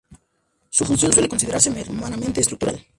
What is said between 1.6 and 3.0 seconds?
meramente estructural.